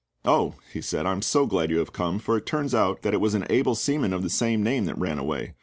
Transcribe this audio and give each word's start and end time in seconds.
"Oh," 0.25 0.55
he 0.73 0.81
said, 0.81 1.05
"I 1.05 1.11
am 1.11 1.21
so 1.21 1.45
glad 1.45 1.69
you 1.69 1.77
have 1.77 1.93
come, 1.93 2.17
for 2.17 2.35
it 2.35 2.47
turns 2.47 2.73
out 2.73 3.03
that 3.03 3.13
it 3.13 3.21
was 3.21 3.35
an 3.35 3.45
able 3.51 3.75
seaman 3.75 4.13
of 4.13 4.23
the 4.23 4.31
same 4.31 4.63
name 4.63 4.85
that 4.85 4.97
ran 4.97 5.19
away. 5.19 5.53